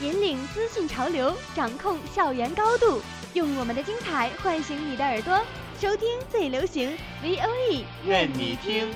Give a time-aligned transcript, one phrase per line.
[0.00, 3.02] 引领资讯潮流，掌控校园高度，
[3.34, 5.38] 用我们的精彩唤醒你的耳朵，
[5.78, 8.90] 收听最流行 VOE，任你听。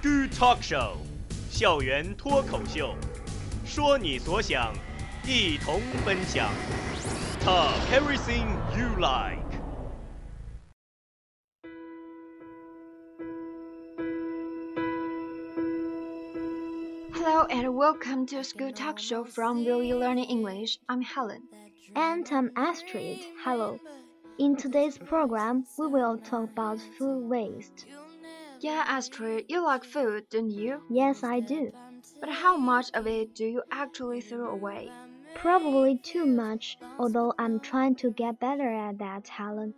[0.00, 0.98] School Talk Show，
[1.50, 2.94] 校园脱口秀，
[3.66, 4.72] 说你所想，
[5.24, 6.48] 一同分享。
[7.44, 8.46] Talk everything
[8.76, 9.47] you like。
[17.20, 20.78] Hello and welcome to a School Talk Show from Really Learning English.
[20.88, 21.42] I'm Helen.
[21.96, 23.18] And I'm Astrid.
[23.42, 23.80] Hello.
[24.38, 27.86] In today's program, we will talk about food waste.
[28.60, 30.80] Yeah, Astrid, you like food, don't you?
[30.88, 31.72] Yes, I do.
[32.20, 34.88] But how much of it do you actually throw away?
[35.34, 39.74] Probably too much, although I'm trying to get better at that, Helen.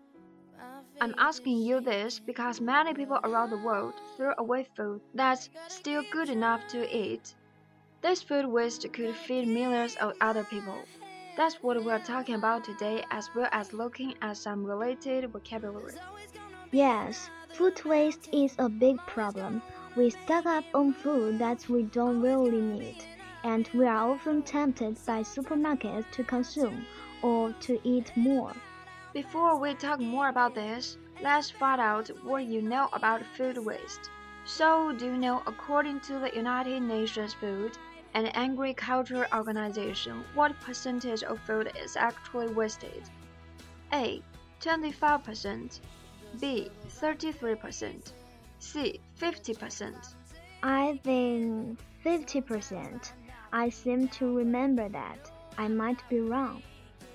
[1.02, 6.04] I'm asking you this because many people around the world throw away food that's still
[6.12, 7.34] good enough to eat.
[8.02, 10.76] This food waste could feed millions of other people.
[11.38, 15.94] That's what we're talking about today, as well as looking at some related vocabulary.
[16.70, 19.62] Yes, food waste is a big problem.
[19.96, 23.02] We stock up on food that we don't really need,
[23.42, 26.84] and we are often tempted by supermarkets to consume
[27.22, 28.52] or to eat more.
[29.12, 34.08] Before we talk more about this, let's find out what you know about food waste.
[34.44, 37.76] So, do you know, according to the United Nations Food
[38.14, 43.02] and Agriculture Organization, what percentage of food is actually wasted?
[43.92, 44.22] A.
[44.60, 45.80] 25%,
[46.40, 46.70] B.
[46.88, 48.12] 33%,
[48.60, 49.00] C.
[49.20, 50.14] 50%.
[50.62, 53.12] I think 50%.
[53.52, 55.32] I seem to remember that.
[55.58, 56.62] I might be wrong.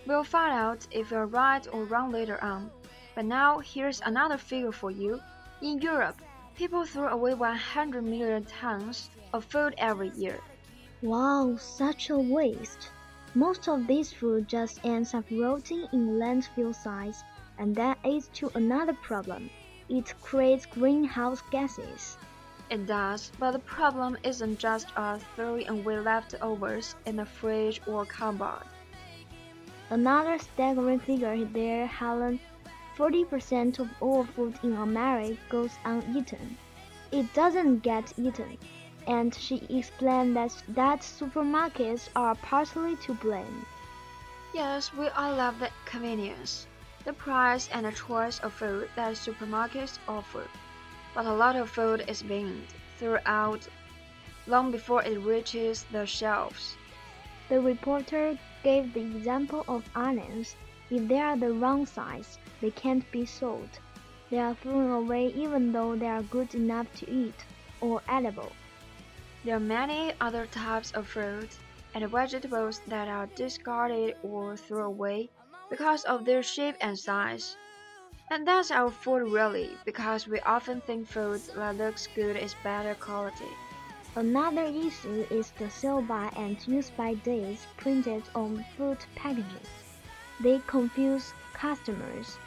[0.07, 2.69] We'll find out if you're right or wrong later on.
[3.15, 5.19] But now, here's another figure for you.
[5.61, 6.21] In Europe,
[6.55, 10.39] people throw away 100 million tons of food every year.
[11.01, 12.91] Wow, such a waste.
[13.33, 17.23] Most of this food just ends up rotting in landfill sites,
[17.57, 19.49] and that leads to another problem.
[19.89, 22.17] It creates greenhouse gases.
[22.69, 28.05] It does, but the problem isn't just us throwing away leftovers in the fridge or
[28.05, 28.63] cupboard.
[29.89, 32.39] Another staggering figure there, Helen
[32.97, 36.57] 40% of all food in America goes uneaten.
[37.11, 38.57] It doesn't get eaten.
[39.05, 43.65] And she explained that, that supermarkets are partly to blame.
[44.53, 46.65] Yes, we all love the convenience,
[47.03, 50.47] the price and the choice of food that supermarkets offer.
[51.13, 52.65] But a lot of food is being
[52.97, 53.67] thrown out
[54.47, 56.75] long before it reaches the shelves.
[57.49, 60.55] The reporter gave the example of onions.
[60.89, 63.69] If they are the wrong size, they can't be sold.
[64.31, 67.45] They are thrown away even though they are good enough to eat
[67.81, 68.51] or edible.
[69.43, 71.59] There are many other types of fruits
[71.93, 75.29] and vegetables that are discarded or thrown away
[75.69, 77.55] because of their shape and size.
[78.31, 82.95] And that's our fault really, because we often think food that looks good is better
[82.95, 83.55] quality.
[84.17, 89.67] Another issue is the sell by and use by dates printed on food packaging.
[90.39, 92.37] They confuse customers.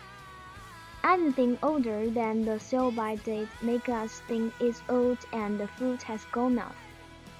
[1.05, 6.01] Anything older than the sell by date makes us think it's old and the food
[6.05, 6.75] has gone off.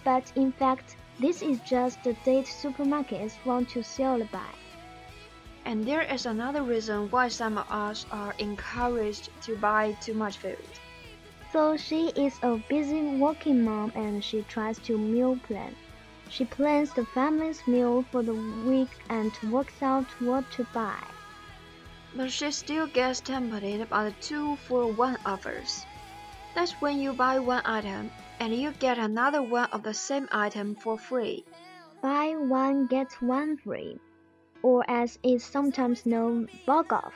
[0.05, 4.53] But in fact, this is just the date supermarkets want to sell by.
[5.65, 10.37] And there is another reason why some of us are encouraged to buy too much
[10.37, 10.69] food.
[11.51, 15.75] So she is a busy working mom and she tries to meal plan.
[16.29, 21.03] She plans the family's meal for the week and works out what to buy.
[22.15, 25.87] But she still gets tempted by the two for one offers.
[26.55, 28.11] That's when you buy one item
[28.41, 31.45] and you get another one of the same item for free.
[32.03, 33.99] Buy one get one free,
[34.63, 37.13] or as it's sometimes known, BOGOF.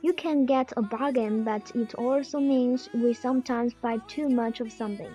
[0.00, 4.70] You can get a bargain, but it also means we sometimes buy too much of
[4.70, 5.10] something.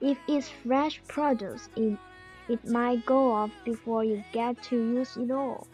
[0.00, 1.98] If it's fresh produce, it,
[2.48, 5.66] it might go off before you get to use it all.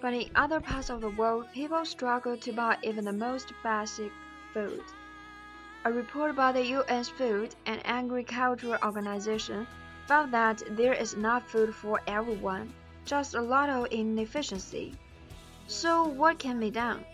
[0.00, 4.10] But in other parts of the world, people struggle to buy even the most basic
[4.54, 4.82] food.
[5.84, 9.66] A report by the UN's Food and Agriculture Organization
[10.06, 12.72] found that there is enough food for everyone,
[13.04, 14.94] just a lot of inefficiency.
[15.66, 17.04] So, what can be done?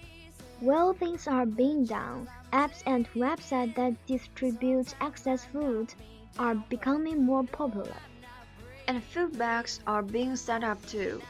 [0.62, 2.28] Well, things are being done.
[2.50, 5.92] Apps and websites that distribute excess food
[6.38, 7.96] are becoming more popular.
[8.88, 11.20] And food banks are being set up too.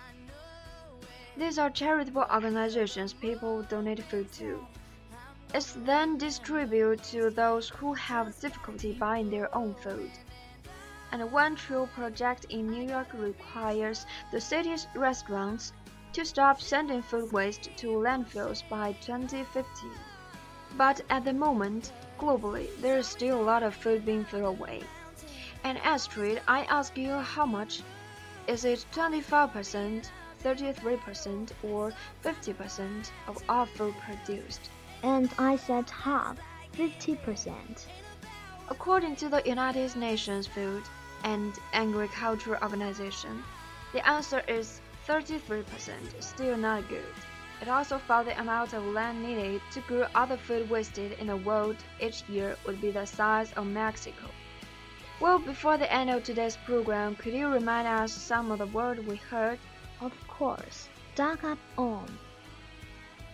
[1.36, 4.64] These are charitable organizations people donate food to.
[5.52, 10.10] It's then distributed to those who have difficulty buying their own food.
[11.10, 15.72] And one true project in New York requires the city's restaurants
[16.16, 19.86] to stop sending food waste to landfills by 2050.
[20.78, 24.82] But at the moment, globally, there is still a lot of food being thrown away.
[25.62, 27.82] And Astrid, I ask you how much?
[28.46, 30.08] Is it 25%,
[30.42, 31.92] 33%, or
[32.24, 34.70] 50% of all food produced?
[35.02, 36.38] And I said half,
[36.78, 37.84] 50%.
[38.70, 40.84] According to the United Nations Food
[41.24, 43.44] and Agriculture Organization,
[43.92, 45.64] the answer is 33%,
[46.20, 47.14] still not good.
[47.62, 51.36] It also found the amount of land needed to grow the food wasted in the
[51.36, 54.26] world each year would be the size of Mexico.
[55.20, 59.00] Well, before the end of today's program, could you remind us some of the words
[59.06, 59.58] we heard?
[60.00, 62.18] Of course, stock up on,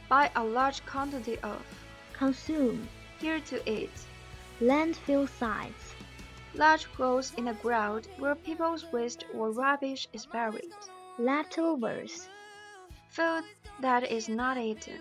[0.09, 1.65] Buy a large quantity of,
[2.13, 2.87] consume,
[3.19, 3.91] here to eat,
[4.61, 5.95] landfill sites,
[6.55, 10.75] large holes in the ground where people's waste or rubbish is buried,
[11.19, 12.29] leftovers,
[13.11, 13.45] food
[13.81, 14.99] that is not eaten,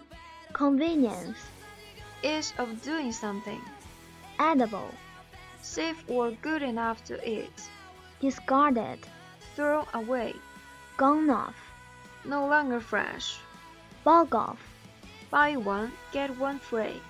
[0.53, 1.37] convenience,
[2.23, 3.61] is of doing something,
[4.39, 4.89] edible,
[5.61, 7.69] safe or good enough to eat,
[8.19, 8.99] discarded,
[9.55, 10.33] thrown away,
[10.97, 11.55] gone off,
[12.25, 13.37] no longer fresh.
[14.05, 14.57] BOGOF,
[15.31, 17.01] Buy one, get one free.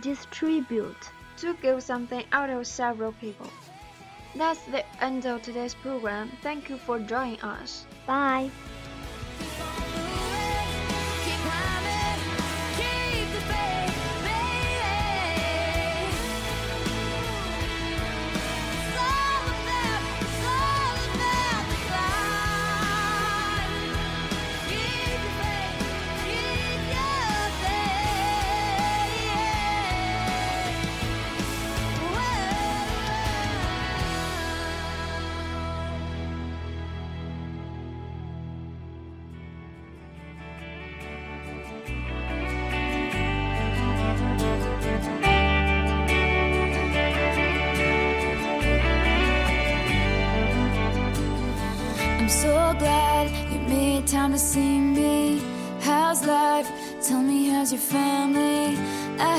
[0.00, 1.10] distribute.
[1.38, 3.50] To give something out of several people.
[4.34, 6.30] That's the end of today's program.
[6.42, 7.84] Thank you for joining us.
[8.06, 8.50] Bye.
[54.38, 55.40] See me.
[55.80, 56.70] How's life?
[57.00, 58.76] Tell me, how's your family?
[59.18, 59.38] I